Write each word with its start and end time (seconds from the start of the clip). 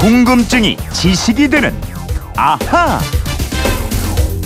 궁금증이 0.00 0.78
지식이 0.94 1.50
되는 1.50 1.78
아하. 2.34 2.98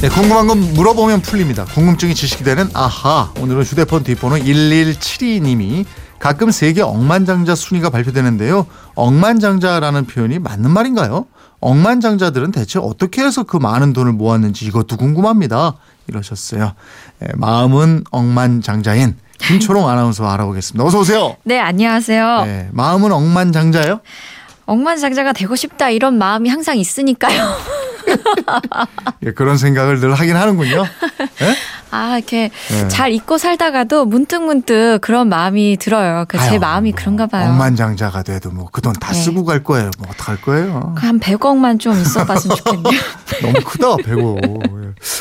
네, 0.01 0.09
궁금한 0.09 0.49
건 0.49 0.59
물어보면 0.75 1.23
풀립니다. 1.23 1.65
궁금증이 1.65 2.13
지식이 2.17 2.43
되는 2.43 2.69
아하. 2.75 3.33
오늘은 3.39 3.63
휴대폰 3.63 4.03
뒷번호 4.03 4.39
1172님이 4.39 5.85
가끔 6.19 6.51
세계 6.51 6.83
억만장자 6.83 7.55
순위가 7.55 7.91
발표되는데요. 7.91 8.67
억만장자라는 8.97 10.07
표현이 10.07 10.41
맞는 10.41 10.73
말인가요? 10.73 11.27
억만장자들은 11.61 12.51
대체 12.51 12.81
어떻게 12.81 13.23
해서 13.23 13.45
그 13.45 13.57
많은 13.57 13.93
돈을 13.93 14.11
모았는지 14.11 14.67
이것도 14.67 14.97
궁금합니다. 14.97 15.75
이러셨어요. 16.09 16.73
네, 17.21 17.29
마음은 17.37 18.03
억만장자인 18.11 19.17
김초롱 19.39 19.89
아나운서 19.89 20.29
알아보겠습니다. 20.29 20.85
어서 20.85 20.99
오세요. 20.99 21.37
네, 21.45 21.61
안녕하세요. 21.61 22.45
네, 22.45 22.69
마음은 22.73 23.13
억만장자예요? 23.13 24.01
억만장자가 24.67 25.33
되고 25.33 25.55
싶다 25.57 25.91
이런 25.91 26.17
마음이 26.19 26.49
항상 26.49 26.77
있으니까요. 26.79 27.57
예, 29.25 29.33
그런 29.33 29.57
생각을 29.57 30.01
늘 30.01 30.15
하긴 30.15 30.37
하는군요. 30.37 30.85
예? 31.43 31.55
아, 31.91 32.17
이렇게 32.19 32.51
네. 32.71 32.89
잘 32.89 33.13
잊고 33.13 33.39
살다가도 33.39 34.05
문득 34.05 34.43
문득 34.43 34.99
그런 35.01 35.29
마음이 35.29 35.77
들어요. 35.81 36.25
그 36.29 36.39
제 36.39 36.59
마음이 36.59 36.91
뭐 36.91 36.99
그런가 36.99 37.27
봐요. 37.27 37.49
억만장자가 37.51 38.23
돼도 38.23 38.51
뭐 38.51 38.69
그 38.73 38.81
돈다 38.83 39.13
네. 39.13 39.15
쓰고 39.23 39.45
갈 39.45 39.63
거예요. 39.63 39.91
뭐 39.99 40.09
어떡할 40.11 40.41
거예요. 40.43 40.95
한 40.99 41.21
100억만 41.21 41.79
좀 41.81 41.95
있어봤으면 41.95 42.57
좋겠네요. 42.57 43.01
너무 43.43 43.55
크다, 43.65 43.97
배고. 44.05 44.39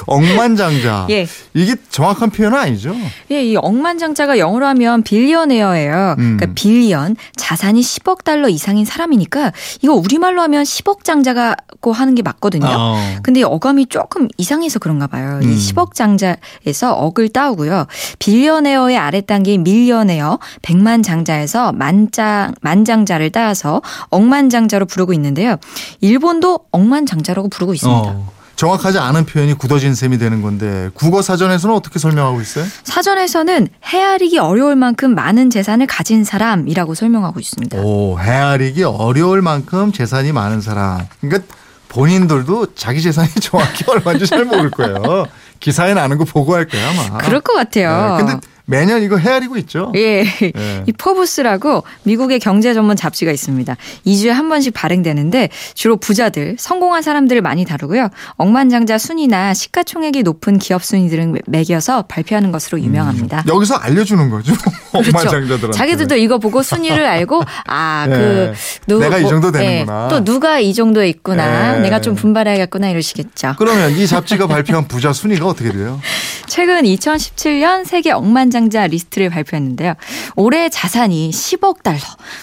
억만장자. 0.05 1.07
예. 1.09 1.27
이게 1.53 1.75
정확한 1.89 2.29
표현은 2.29 2.57
아니죠. 2.57 2.95
예, 3.31 3.43
이 3.43 3.55
억만장자가 3.55 4.37
영어로 4.37 4.65
하면 4.67 5.03
빌리어네어예요. 5.03 6.15
음. 6.19 6.37
그러니까 6.37 6.53
빌리언, 6.55 7.15
자산이 7.35 7.81
10억 7.81 8.23
달러 8.23 8.49
이상인 8.49 8.85
사람이니까 8.85 9.51
이거 9.81 9.93
우리말로 9.93 10.41
하면 10.43 10.63
10억 10.63 11.03
장자고 11.03 11.91
하는 11.91 12.15
게 12.15 12.21
맞거든요. 12.21 12.67
어. 12.67 12.97
근데 13.23 13.41
이 13.41 13.43
어감이 13.43 13.87
조금 13.87 14.27
이상해서 14.37 14.79
그런가 14.79 15.07
봐요. 15.07 15.39
음. 15.41 15.51
이 15.51 15.55
10억 15.55 15.93
장자에서 15.93 16.93
억을 16.93 17.29
따오고요. 17.29 17.87
빌리어네어의 18.19 18.97
아랫단계인 18.97 19.63
밀리어네어, 19.63 20.39
백만 20.61 21.03
장자에서 21.03 21.71
만장, 21.73 22.53
만장자를 22.61 23.31
따서 23.31 23.81
억만장자로 24.09 24.85
부르고 24.85 25.13
있는데요. 25.13 25.57
일본도 26.01 26.59
억만장자라고 26.71 27.49
부르고 27.49 27.73
있습니다. 27.73 28.09
어. 28.09 28.42
정확하지 28.55 28.99
않은 28.99 29.25
표현이 29.25 29.55
굳어진 29.55 29.95
셈이 29.95 30.17
되는 30.17 30.41
건데 30.41 30.89
국어 30.93 31.21
사전에서는 31.21 31.75
어떻게 31.75 31.99
설명하고 31.99 32.39
있어요? 32.41 32.65
사전에서는 32.83 33.67
헤아리기 33.85 34.37
어려울 34.37 34.75
만큼 34.75 35.15
많은 35.15 35.49
재산을 35.49 35.87
가진 35.87 36.23
사람이라고 36.23 36.93
설명하고 36.93 37.39
있습니다. 37.39 37.79
오, 37.81 38.17
헤아리기 38.19 38.83
어려울 38.83 39.41
만큼 39.41 39.91
재산이 39.91 40.31
많은 40.31 40.61
사람. 40.61 41.05
그러니까 41.21 41.43
본인들도 41.89 42.73
자기 42.75 43.01
재산이 43.01 43.29
정확히 43.41 43.83
얼마인지 43.87 44.27
잘 44.27 44.45
모를 44.45 44.69
거예요. 44.71 45.25
기사에 45.59 45.93
나는 45.93 46.17
거 46.17 46.25
보고 46.25 46.53
할 46.55 46.67
거야 46.67 46.89
아마. 46.89 47.17
그럴 47.17 47.41
것 47.41 47.53
같아요. 47.53 48.17
네, 48.17 48.23
근데 48.23 48.47
매년 48.65 49.03
이거 49.03 49.17
헤아리고 49.17 49.57
있죠. 49.57 49.91
예. 49.95 50.23
예. 50.41 50.83
이 50.87 50.91
포브스라고 50.93 51.83
미국의 52.03 52.39
경제 52.39 52.73
전문 52.73 52.95
잡지가 52.95 53.31
있습니다. 53.31 53.75
2주에 54.07 54.29
한 54.29 54.47
번씩 54.47 54.73
발행되는데 54.73 55.49
주로 55.73 55.97
부자들, 55.97 56.55
성공한 56.57 57.01
사람들을 57.01 57.41
많이 57.41 57.65
다루고요. 57.65 58.09
억만장자 58.37 58.97
순위나 58.97 59.53
시가총액이 59.53 60.23
높은 60.23 60.59
기업 60.59 60.83
순위 60.83 61.09
등을 61.09 61.41
매겨서 61.45 62.03
발표하는 62.03 62.51
것으로 62.51 62.79
유명합니다. 62.79 63.43
여기서 63.47 63.75
알려주는 63.75 64.29
거죠. 64.29 64.53
그렇죠. 64.91 65.09
억만장자들한테. 65.11 65.71
자기들도 65.77 66.15
이거 66.15 66.37
보고 66.37 66.63
순위를 66.63 67.05
알고 67.05 67.43
아 67.67 68.05
예. 68.09 68.53
그 68.87 68.93
내가 68.99 69.17
이 69.17 69.27
정도 69.27 69.51
되는구나. 69.51 70.07
또 70.07 70.23
누가 70.23 70.59
이 70.59 70.73
정도에 70.73 71.09
있구나. 71.09 71.77
예. 71.77 71.79
내가 71.81 71.99
좀 71.99 72.15
분발해야겠구나 72.15 72.89
이러시겠죠. 72.89 73.55
그러면 73.57 73.91
이 73.91 74.07
잡지가 74.07 74.47
발표한 74.47 74.87
부자 74.87 75.11
순위가 75.11 75.45
어떻게 75.45 75.71
돼요? 75.71 75.99
최근 76.53 76.83
2017년 76.83 77.83
세계 77.83 78.11
억만장자 78.11 78.85
리스트를 78.85 79.31
발표했는데요. 79.31 79.95
올해 80.35 80.69
자산이 80.69 81.31
10억 81.31 81.81
달러, 81.81 81.99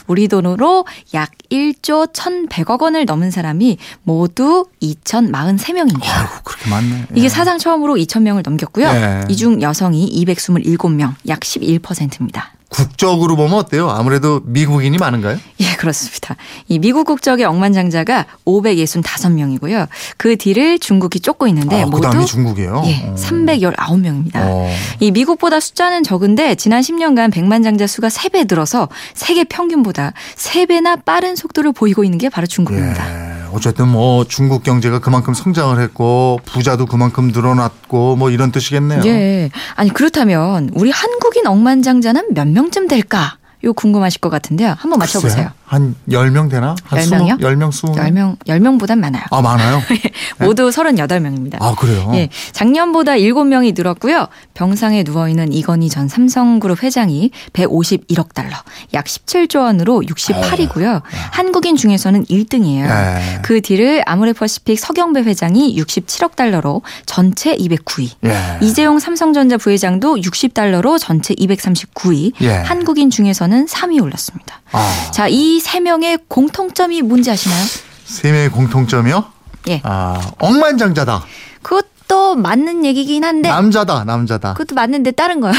우리 0.09 0.27
돈으로 0.27 0.85
약 1.15 1.31
1조 1.49 2.13
1,100억 2.13 2.83
원을 2.83 3.05
넘은 3.05 3.31
사람이 3.31 3.79
모두 4.03 4.67
2,043명입니다. 4.83 6.03
아이고 6.03 6.43
그렇게 6.43 6.71
많네. 6.71 7.07
이게 7.13 7.27
예. 7.27 7.29
사상 7.29 7.59
처음으로 7.59 7.95
2,000명을 7.95 8.43
넘겼고요. 8.45 8.93
네. 8.93 9.21
이중 9.29 9.63
여성이 9.63 10.11
227명, 10.25 11.15
약 11.29 11.39
11%입니다. 11.39 12.53
국적으로 12.71 13.35
보면 13.37 13.55
어때요? 13.55 13.91
아무래도 13.91 14.41
미국인이 14.45 14.97
많은가요? 14.97 15.39
예, 15.59 15.73
그렇습니다. 15.77 16.37
이 16.69 16.79
미국 16.79 17.05
국적의 17.05 17.45
억만장자가 17.45 18.27
565명이고요. 18.47 19.89
그 20.17 20.37
뒤를 20.37 20.79
중국이 20.79 21.19
쫓고 21.21 21.49
있는데 21.49 21.83
아, 21.83 21.87
모두 21.87 22.07
그다음이 22.07 22.27
중국이에요. 22.27 22.83
예, 22.87 23.09
어. 23.09 23.15
319명입니다. 23.17 24.37
어. 24.37 24.71
이 25.01 25.11
미국보다 25.11 25.59
숫자는 25.59 26.05
적은데 26.05 26.55
지난 26.55 26.81
10년간 26.81 27.33
백만장자 27.33 27.89
수가 27.89 28.09
3배 28.09 28.49
늘어서 28.49 28.89
세계 29.15 29.43
평균보다 29.45 30.13
3배나 30.37 31.05
빠른 31.05 31.35
속도를 31.35 31.73
보이고 31.73 32.05
있는 32.05 32.19
게 32.19 32.29
바로 32.29 32.47
중국입니다. 32.47 33.20
예. 33.20 33.20
어쨌든 33.53 33.89
뭐 33.89 34.25
중국 34.25 34.63
경제가 34.63 35.01
그만큼 35.01 35.35
성장을 35.35 35.81
했고 35.81 36.41
부자도 36.45 36.87
그만큼 36.87 37.29
늘어났고 37.29 38.17
뭐 38.17 38.31
이런 38.31 38.53
뜻이겠네요. 38.53 39.03
예. 39.05 39.51
아니 39.75 39.91
그렇다면 39.91 40.71
우리 40.75 40.91
한국인 40.91 41.47
억만장자는 41.47 42.35
몇 42.35 42.49
명쯤 42.49 42.89
될까? 42.89 43.37
요 43.65 43.73
궁금하실 43.73 44.21
것 44.21 44.31
같은데요. 44.31 44.75
한번 44.79 44.99
맞춰 44.99 45.21
보세요. 45.21 45.51
한 45.71 45.95
10명 46.09 46.51
되나? 46.51 46.75
한 46.83 47.01
10 47.01 47.11
명이요? 47.11 47.35
20, 47.35 47.47
10명, 47.47 47.71
20명? 47.71 47.95
10명 47.95 48.39
10명보단 48.45 48.99
많아요. 48.99 49.23
아, 49.31 49.41
많아요? 49.41 49.81
모두 50.41 50.69
38명입니다. 50.69 51.63
아, 51.63 51.77
그래요? 51.77 52.11
예, 52.15 52.29
작년보다 52.51 53.13
7명이 53.13 53.77
늘었고요. 53.77 54.27
병상에 54.55 55.05
누워 55.05 55.29
있는 55.29 55.53
이건희 55.53 55.89
전 55.89 56.09
삼성그룹 56.09 56.83
회장이 56.83 57.31
151억 57.53 58.35
달러, 58.35 58.57
약 58.95 59.05
17조 59.05 59.61
원으로 59.61 60.01
68이고요. 60.01 61.03
한국인 61.31 61.77
중에서는 61.77 62.25
1등이에요. 62.25 62.87
예. 62.89 63.39
그 63.43 63.61
뒤를 63.61 64.03
아모레퍼시픽 64.07 64.77
서경배 64.77 65.21
회장이 65.23 65.77
67억 65.77 66.35
달러로 66.35 66.83
전체 67.07 67.55
209위. 67.55 68.11
예. 68.25 68.59
이재용 68.61 68.99
삼성전자 68.99 69.57
부회장도 69.57 70.17
60달러로 70.17 70.99
전체 70.99 71.33
239위. 71.35 72.33
예. 72.41 72.49
한국인 72.55 73.09
중에서는 73.11 73.67
3위 73.67 74.03
올랐습니다. 74.03 74.60
아, 74.73 75.11
자, 75.13 75.27
이 75.29 75.61
세 75.61 75.81
명의 75.81 76.19
공통점이 76.29 77.03
뭔지 77.03 77.31
아시나요? 77.31 77.65
세 78.05 78.31
명의 78.33 78.49
공통점이요? 78.51 79.25
예. 79.69 79.81
아, 79.85 80.21
억만장자다. 80.39 81.25
그것도 81.63 82.37
맞는 82.37 82.85
얘기긴 82.85 83.25
한데 83.25 83.49
남자다, 83.49 84.05
남자다. 84.05 84.55
그것도 84.55 84.75
맞는데 84.75 85.11
다른 85.13 85.41
거요. 85.41 85.53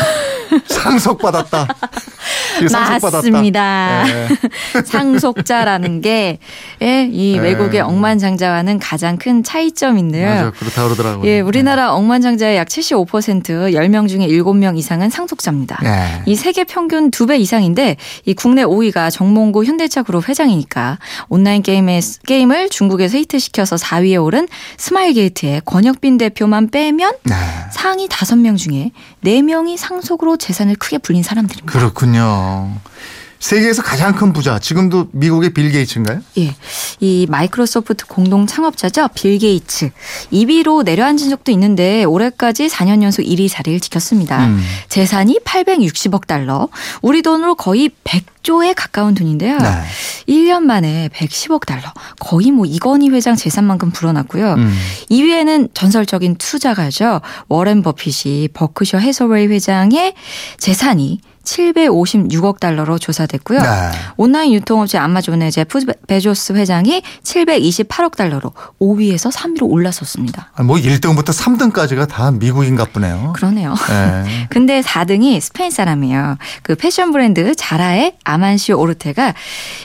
상속받았다. 0.67 1.67
맞습니다. 3.01 4.03
예. 4.07 4.27
상속자라는 4.85 6.01
게, 6.01 6.39
예, 6.81 7.07
이 7.11 7.35
예. 7.35 7.39
외국의 7.39 7.81
억만장자와는 7.81 8.79
가장 8.79 9.17
큰 9.17 9.43
차이점인데요. 9.43 10.27
맞아, 10.27 10.51
그렇다 10.51 10.83
그러더라고요. 10.83 11.29
예, 11.29 11.39
우리나라 11.39 11.93
억만장자의 11.93 12.57
약 12.57 12.67
75% 12.67 13.73
10명 13.73 14.07
중에 14.07 14.27
7명 14.27 14.77
이상은 14.77 15.09
상속자입니다. 15.09 15.79
예. 15.83 16.23
이 16.25 16.35
세계 16.35 16.63
평균 16.63 17.11
2배 17.11 17.39
이상인데 17.39 17.97
이 18.25 18.33
국내 18.33 18.63
5위가 18.63 19.11
정몽구 19.11 19.65
현대차 19.65 20.03
그룹 20.03 20.29
회장이니까 20.29 20.99
온라인 21.29 21.61
게임에, 21.61 21.99
게임을 22.25 22.69
중국에서 22.69 23.17
히트시켜서 23.17 23.75
4위에 23.75 24.23
오른 24.23 24.47
스마일 24.77 25.13
게이트의 25.13 25.61
권혁빈 25.65 26.17
대표만 26.17 26.69
빼면 26.69 27.13
네. 27.23 27.35
상위 27.71 28.07
5명 28.07 28.57
중에 28.57 28.91
4명이 29.23 29.77
상속으로 29.77 30.37
재산을 30.37 30.75
크게 30.75 30.97
불린 30.97 31.23
사람들입니다. 31.23 31.71
그렇군요. 32.21 32.79
세계에서 33.39 33.81
가장 33.81 34.13
큰 34.13 34.33
부자, 34.33 34.59
지금도 34.59 35.07
미국의 35.13 35.49
빌 35.49 35.71
게이츠인가요? 35.71 36.21
예. 36.37 36.55
이 36.99 37.25
마이크로소프트 37.27 38.05
공동 38.05 38.45
창업자죠. 38.45 39.07
빌 39.15 39.39
게이츠. 39.39 39.89
2위로 40.31 40.83
내려앉은 40.83 41.27
적도 41.31 41.51
있는데 41.53 42.03
올해까지 42.03 42.67
4년 42.67 43.01
연속 43.01 43.23
1위 43.23 43.49
자리를 43.49 43.79
지켰습니다. 43.79 44.45
음. 44.45 44.63
재산이 44.89 45.39
860억 45.43 46.27
달러. 46.27 46.69
우리 47.01 47.23
돈으로 47.23 47.55
거의 47.55 47.89
100조에 48.03 48.75
가까운 48.77 49.15
돈인데요. 49.15 49.57
네. 49.57 49.67
1년 50.29 50.61
만에 50.61 51.09
110억 51.11 51.65
달러. 51.65 51.91
거의 52.19 52.51
뭐 52.51 52.67
이건희 52.67 53.09
회장 53.09 53.35
재산만큼 53.35 53.89
불어났고요. 53.89 54.53
음. 54.53 54.77
2위에는 55.09 55.69
전설적인 55.73 56.35
투자가죠. 56.35 57.21
워렌 57.47 57.81
버핏이 57.81 58.49
버크셔 58.49 58.99
해서웨이 58.99 59.47
회장의 59.47 60.13
재산이 60.59 61.21
756억 61.43 62.59
달러로 62.59 62.97
조사됐고요. 62.97 63.59
네. 63.59 63.67
온라인 64.17 64.53
유통업체 64.53 64.97
아마존의 64.97 65.51
제프 65.51 65.79
베조스 66.07 66.53
회장이 66.53 67.01
728억 67.23 68.15
달러로 68.15 68.53
5위에서 68.79 69.31
3위로 69.31 69.69
올라섰습니다. 69.69 70.51
아, 70.55 70.63
뭐 70.63 70.77
1등부터 70.77 71.27
3등까지가 71.27 72.07
다 72.07 72.31
미국인가 72.31 72.85
보네요. 72.85 73.33
그러네요. 73.35 73.75
네. 73.89 74.47
근데 74.49 74.81
4등이 74.81 75.39
스페인 75.39 75.71
사람이에요. 75.71 76.37
그 76.63 76.75
패션 76.75 77.11
브랜드 77.11 77.55
자라의 77.55 78.17
아만시오 78.23 78.79
오르테가 78.79 79.33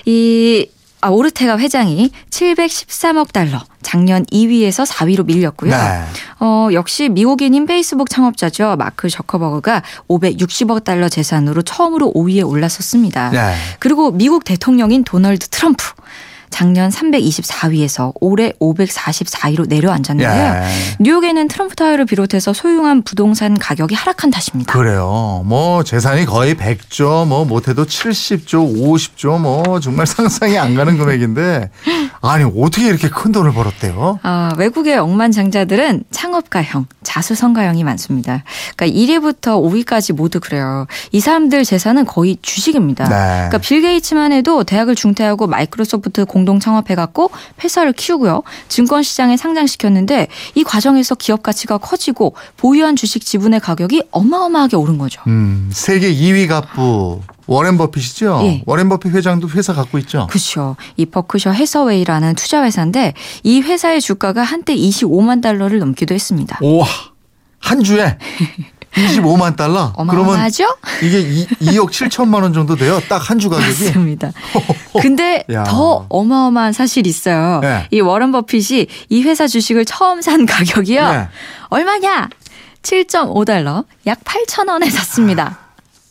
이 0.05 0.69
아, 1.00 1.08
오르테가 1.10 1.58
회장이 1.58 2.10
713억 2.31 3.32
달러, 3.32 3.62
작년 3.82 4.25
2위에서 4.26 4.87
4위로 4.87 5.26
밀렸고요. 5.26 5.70
네. 5.70 6.02
어, 6.40 6.69
역시 6.72 7.08
미국인인 7.08 7.66
페이스북 7.66 8.10
창업자죠. 8.10 8.76
마크 8.76 9.08
저커버그가 9.08 9.82
560억 10.08 10.84
달러 10.84 11.08
재산으로 11.08 11.62
처음으로 11.62 12.12
5위에 12.14 12.48
올랐었습니다. 12.48 13.31
네. 13.31 13.54
그리고 13.78 14.10
미국 14.10 14.44
대통령인 14.44 15.04
도널드 15.04 15.48
트럼프. 15.48 15.93
작년 16.56 16.88
324위에서 16.88 18.14
올해 18.19 18.50
544위로 18.58 19.69
내려앉았는데요. 19.69 20.62
예. 20.64 20.97
뉴욕에는 21.00 21.49
트럼프 21.49 21.76
타워를 21.76 22.06
비롯해서 22.06 22.55
소유한 22.55 23.03
부동산 23.03 23.58
가격이 23.58 23.94
하락한 23.94 24.31
탓입니다. 24.31 24.73
그래요. 24.73 25.43
뭐 25.44 25.85
재산이 25.85 26.25
거의 26.25 26.55
100조, 26.55 27.26
뭐 27.26 27.44
못해도 27.44 27.85
70조, 27.85 28.75
50조, 28.75 29.38
뭐 29.38 29.81
정말 29.81 30.06
상상이 30.08 30.56
안 30.56 30.75
가는 30.75 30.97
금액인데 30.97 31.69
아니 32.20 32.44
어떻게 32.44 32.86
이렇게 32.88 33.08
큰 33.08 33.32
돈을 33.32 33.52
벌었대요? 33.52 34.20
아, 34.22 34.50
외국의 34.56 34.96
억만장자들은 34.98 36.04
창업가형, 36.10 36.86
자수성가형이 37.02 37.84
많습니다. 37.84 38.42
그러니까 38.76 38.98
1위부터 38.98 39.62
5위까지 39.62 40.14
모두 40.14 40.40
그래요. 40.40 40.86
이 41.12 41.20
사람들 41.20 41.64
재산은 41.64 42.06
거의 42.06 42.38
주식입니다. 42.42 43.04
네. 43.08 43.14
그러니까 43.48 43.58
빌 43.58 43.82
게이츠만 43.82 44.32
해도 44.32 44.64
대학을 44.64 44.94
중퇴하고 44.94 45.46
마이크로소프트 45.46 46.24
공동 46.24 46.60
창업해갖고 46.60 47.30
회사를 47.62 47.92
키우고요. 47.92 48.42
증권시장에 48.69 49.36
상장시켰는데 49.36 50.28
이 50.54 50.64
과정에서 50.64 51.14
기업 51.14 51.42
가치가 51.42 51.78
커지고 51.78 52.34
보유한 52.56 52.96
주식 52.96 53.24
지분의 53.24 53.60
가격이 53.60 54.02
어마어마하게 54.10 54.76
오른 54.76 54.98
거죠. 54.98 55.22
음, 55.26 55.70
세계 55.72 56.12
2위 56.12 56.48
갑부 56.48 57.20
워렌 57.46 57.78
버핏이죠. 57.78 58.40
예. 58.43 58.62
워렌 58.66 58.88
버핏 58.88 59.12
회장도 59.12 59.48
회사 59.50 59.72
갖고 59.72 59.98
있죠. 59.98 60.26
그렇죠. 60.28 60.76
이 60.96 61.06
버크셔 61.06 61.50
해서웨이라는 61.52 62.34
투자 62.34 62.62
회사인데 62.64 63.14
이 63.44 63.60
회사의 63.60 64.00
주가가 64.00 64.43
한때 64.43 64.75
25만 64.75 65.40
달러를 65.43 65.78
넘기도 65.78 66.14
했습니다. 66.14 66.58
우와 66.62 66.87
한 67.60 67.82
주에 67.82 68.19
25만 68.96 69.56
달러. 69.56 69.93
그러면 69.94 70.20
어마어마하죠? 70.25 70.64
이게 71.02 71.20
2, 71.20 71.46
2억 71.46 71.90
7천만 71.90 72.43
원 72.43 72.54
정도 72.54 72.76
돼요. 72.76 72.98
딱 73.10 73.19
한 73.31 73.38
주 73.38 73.50
가격이. 73.50 73.66
맞습니다. 73.84 74.32
근데 75.02 75.44
야. 75.52 75.64
더 75.64 76.06
어마어마한 76.08 76.72
사실이 76.72 77.08
있어요. 77.10 77.60
네. 77.60 77.87
이 77.90 78.00
워런 78.00 78.32
버핏이 78.32 78.87
이 79.10 79.22
회사 79.22 79.46
주식을 79.46 79.84
처음 79.84 80.22
산 80.22 80.46
가격이요. 80.46 81.12
네. 81.12 81.28
얼마냐? 81.69 82.31
7.5달러, 82.82 83.84
약 84.06 84.20
8천 84.25 84.69
원에 84.70 84.88
샀습니다. 84.88 85.58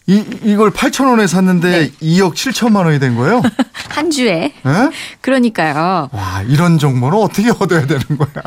이 0.07 0.23
이걸 0.43 0.69
8천 0.71 1.09
원에 1.09 1.25
샀는데 1.25 1.89
2억 2.01 2.33
7천만 2.33 2.85
원이 2.85 2.99
된 2.99 3.15
거예요? 3.15 3.41
한 3.89 4.11
주에. 4.11 4.53
예? 4.65 4.89
그러니까요. 5.21 6.09
와 6.11 6.43
이런 6.47 6.77
정보는 6.77 7.17
어떻게 7.17 7.49
얻어야 7.49 7.87
되는 7.87 8.01
거야? 8.17 8.43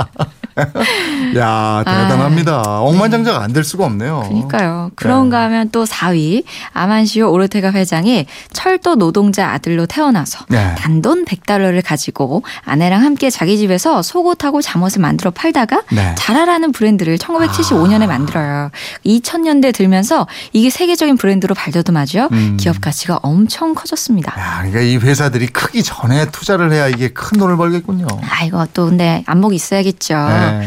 야 1.36 1.82
대단합니다. 1.84 2.62
억만장자가 2.82 3.42
안 3.42 3.52
될 3.52 3.64
수가 3.64 3.86
없네요. 3.86 4.22
아. 4.24 4.28
그러니까요. 4.28 4.90
그런가 4.94 5.42
하면 5.44 5.70
또 5.70 5.84
4위 5.84 6.44
아만시오 6.74 7.30
오르테가 7.32 7.72
회장이 7.72 8.26
철도 8.52 8.94
노동자 8.94 9.50
아들로 9.50 9.86
태어나서 9.86 10.44
네. 10.48 10.74
단돈 10.76 11.24
100달러를 11.24 11.82
가지고 11.84 12.42
아내랑 12.64 13.02
함께 13.02 13.30
자기 13.30 13.56
집에서 13.56 14.02
속옷하고 14.02 14.60
잠옷을 14.62 15.00
만들어 15.00 15.30
팔다가 15.30 15.82
네. 15.92 16.14
자라라는 16.18 16.72
브랜드를 16.72 17.16
1975년에 17.18 18.02
아. 18.02 18.06
만들어요. 18.06 18.70
2000년대 19.06 19.74
들면서 19.74 20.26
이게 20.52 20.70
세계적인 20.70 21.16
브랜드로 21.16 21.54
발돋움하죠. 21.54 22.28
음. 22.32 22.56
기업 22.60 22.80
가치가 22.80 23.18
엄청 23.22 23.74
커졌습니다. 23.74 24.34
야, 24.38 24.58
그러니까 24.58 24.80
이 24.82 24.96
회사들이 24.98 25.46
크기 25.48 25.82
전에 25.82 26.26
투자를 26.30 26.70
해야 26.72 26.86
이게 26.88 27.08
큰 27.08 27.38
돈을 27.38 27.56
벌겠군요. 27.56 28.06
아 28.28 28.44
이거 28.44 28.66
또 28.74 28.86
근데 28.86 29.22
안목이 29.26 29.56
있어야겠죠. 29.56 30.14
네. 30.14 30.47
아, 30.48 30.62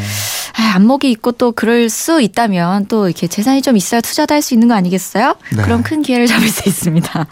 안목이 0.53 1.09
있고 1.11 1.31
또 1.33 1.51
그럴 1.51 1.89
수 1.89 2.21
있다면 2.21 2.87
또 2.87 3.07
이렇게 3.07 3.27
재산이 3.27 3.61
좀 3.61 3.77
있어야 3.77 4.01
투자도 4.01 4.33
할 4.35 4.41
수 4.41 4.55
있는 4.55 4.67
거 4.67 4.73
아니겠어요? 4.73 5.35
네. 5.55 5.61
그럼 5.61 5.83
큰 5.83 6.01
기회를 6.01 6.25
잡을 6.25 6.47
수 6.47 6.67
있습니다. 6.67 7.27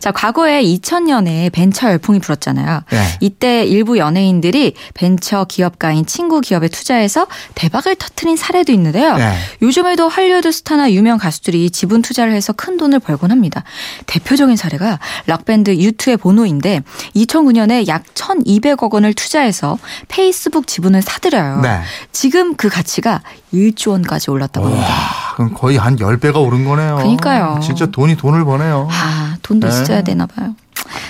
자, 0.00 0.10
과거에 0.12 0.62
2000년에 0.62 1.52
벤처 1.52 1.90
열풍이 1.90 2.18
불었잖아요. 2.20 2.84
네. 2.90 3.18
이때 3.20 3.64
일부 3.64 3.98
연예인들이 3.98 4.74
벤처 4.94 5.44
기업가인 5.44 6.06
친구 6.06 6.40
기업에 6.40 6.68
투자해서 6.68 7.26
대박을 7.54 7.96
터트린 7.96 8.36
사례도 8.38 8.72
있는데요. 8.72 9.16
네. 9.16 9.36
요즘에도 9.60 10.08
할리우드 10.08 10.50
스타나 10.52 10.90
유명 10.90 11.18
가수들이 11.18 11.68
지분 11.70 12.00
투자를 12.00 12.32
해서 12.32 12.54
큰 12.54 12.78
돈을 12.78 12.98
벌곤 12.98 13.30
합니다. 13.30 13.62
대표적인 14.06 14.56
사례가 14.56 14.98
락밴드 15.26 15.76
U2의 15.76 16.18
보노인데 16.18 16.80
2009년에 17.14 17.86
약 17.88 18.04
1,200억 18.14 18.92
원을 18.94 19.12
투자해서 19.12 19.78
페이스북 20.08 20.66
지분을 20.66 21.02
사들여요. 21.02 21.60
네. 21.60 21.80
지금 22.12 22.54
그 22.56 22.63
가치가 22.70 23.20
1조 23.52 23.90
원까지 23.90 24.30
올랐다고 24.30 24.66
합니다. 24.66 24.86
와, 24.86 25.34
그럼 25.36 25.54
거의 25.54 25.76
한 25.76 25.96
10배가 25.96 26.36
오른 26.44 26.64
거네요. 26.64 26.96
그러니까요. 26.96 27.60
진짜 27.62 27.86
돈이 27.86 28.16
돈을 28.16 28.44
버네요. 28.44 28.88
아, 28.90 29.36
돈도 29.42 29.68
네. 29.68 29.82
있어야 29.82 30.02
되나 30.02 30.26
봐요. 30.26 30.54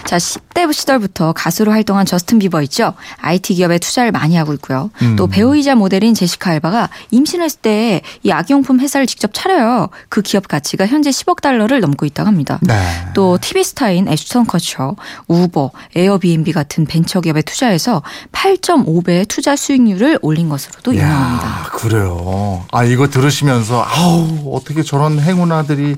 자, 0.04 0.16
10대 0.16 0.72
시절부터 0.72 1.32
가수로 1.32 1.72
활동한 1.72 2.06
저스틴 2.06 2.38
비버 2.38 2.62
있죠. 2.62 2.94
IT 3.20 3.54
기업에 3.54 3.78
투자를 3.78 4.12
많이 4.12 4.36
하고 4.36 4.52
있고요. 4.54 4.90
음. 5.02 5.16
또 5.16 5.26
배우이자 5.26 5.74
모델인 5.74 6.14
제시카 6.14 6.50
알바가 6.52 6.88
임신했을 7.10 7.60
때이 7.60 8.30
아기용품 8.30 8.80
회사를 8.80 9.06
직접 9.06 9.30
차려요. 9.32 9.88
그 10.08 10.22
기업 10.22 10.48
가치가 10.48 10.86
현재 10.86 11.10
10억 11.10 11.40
달러를 11.40 11.80
넘고 11.80 12.06
있다고 12.06 12.26
합니다. 12.26 12.58
네. 12.62 12.74
또 13.14 13.38
TV 13.40 13.64
스타인 13.64 14.08
애슈턴 14.08 14.46
커처, 14.46 14.96
우버, 15.28 15.70
에어비앤비 15.94 16.52
같은 16.52 16.84
벤처 16.86 17.20
기업에 17.20 17.42
투자해서 17.42 18.02
8.5배의 18.32 19.28
투자 19.28 19.56
수익률을 19.56 20.18
올린 20.22 20.48
것으로도 20.48 20.94
유명합니다. 20.94 21.46
야, 21.46 21.70
그래요. 21.72 22.64
아, 22.72 22.84
이거 22.84 23.08
들으시면서, 23.08 23.84
아우, 23.86 24.54
어떻게 24.54 24.82
저런 24.82 25.20
행운아들이, 25.20 25.96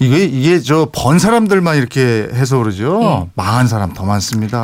이게, 0.00 0.24
이게 0.24 0.58
저 0.60 0.86
번 0.92 1.18
사람들만 1.18 1.76
이렇게 1.76 2.28
해서 2.32 2.58
그러죠. 2.58 3.00
예. 3.02 3.30
망한 3.34 3.68
사람 3.68 3.92
더 3.92 4.04
많습니다. 4.04 4.62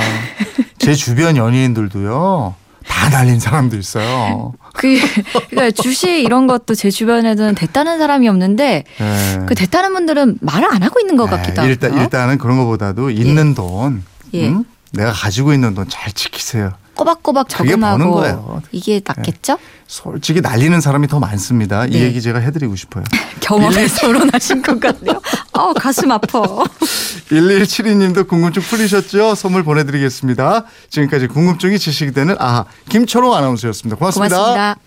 제 0.79 0.95
주변 0.95 1.37
연예인들도요, 1.37 2.55
다 2.87 3.09
날린 3.11 3.39
사람도 3.39 3.77
있어요. 3.77 4.55
그, 4.75 4.97
그러니까 5.51 5.71
주식 5.83 6.09
이런 6.25 6.47
것도 6.47 6.75
제 6.75 6.91
주변에는 6.91 7.55
됐다는 7.55 7.99
사람이 7.99 8.29
없는데 8.29 8.85
예. 9.01 9.39
그 9.47 9.55
됐다는 9.55 9.93
분들은 9.93 10.39
말을 10.41 10.73
안 10.73 10.83
하고 10.83 11.01
있는 11.01 11.17
것 11.17 11.27
같기도 11.29 11.61
하고. 11.63 11.67
네, 11.67 11.69
일단, 11.69 11.99
일단은 12.01 12.39
그런 12.39 12.57
것보다도 12.59 13.11
있는 13.11 13.55
돈, 13.55 14.03
예. 14.35 14.49
응? 14.49 14.65
내가 14.93 15.13
가지고 15.13 15.53
있는 15.53 15.75
돈 15.75 15.87
잘 15.89 16.13
지키세요. 16.13 16.73
꼬박꼬박 16.97 17.49
거예요. 18.11 18.63
이게 18.73 19.01
낫겠죠? 19.05 19.59
솔직히 19.87 20.41
날리는 20.41 20.81
사람이 20.81 21.07
더 21.07 21.21
많습니다. 21.21 21.87
이 21.87 21.91
네. 21.91 22.01
얘기 22.01 22.21
제가 22.21 22.39
해드리고 22.41 22.75
싶어요. 22.75 23.05
경험에서 23.41 24.09
우러나신 24.09 24.63
것 24.63 24.81
같네요. 24.81 25.21
어, 25.53 25.73
가슴 25.75 26.11
아파. 26.11 26.43
1172님도 27.31 28.27
궁금증 28.27 28.63
풀리셨죠? 28.63 29.35
선물 29.35 29.63
보내드리겠습니다. 29.63 30.65
지금까지 30.91 31.29
궁금증이 31.29 31.79
지식이 31.79 32.13
되는 32.13 32.37
아 32.39 32.65
김초롱 32.89 33.35
아나운서였습니다 33.35 33.97
고맙습니다. 33.97 34.37
고맙습니다. 34.37 34.86